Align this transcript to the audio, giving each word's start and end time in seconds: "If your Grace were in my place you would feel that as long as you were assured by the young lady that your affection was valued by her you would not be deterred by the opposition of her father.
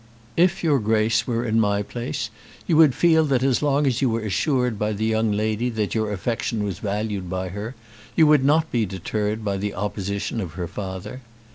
"If 0.35 0.63
your 0.63 0.79
Grace 0.79 1.27
were 1.27 1.45
in 1.45 1.59
my 1.59 1.83
place 1.83 2.31
you 2.65 2.75
would 2.77 2.95
feel 2.95 3.23
that 3.25 3.43
as 3.43 3.61
long 3.61 3.85
as 3.85 4.01
you 4.01 4.09
were 4.09 4.21
assured 4.25 4.79
by 4.79 4.93
the 4.93 5.05
young 5.05 5.31
lady 5.31 5.69
that 5.69 5.93
your 5.93 6.11
affection 6.11 6.63
was 6.63 6.79
valued 6.79 7.29
by 7.29 7.49
her 7.49 7.75
you 8.15 8.25
would 8.25 8.43
not 8.43 8.71
be 8.71 8.87
deterred 8.87 9.45
by 9.45 9.57
the 9.57 9.75
opposition 9.75 10.41
of 10.41 10.53
her 10.53 10.67
father. 10.67 11.21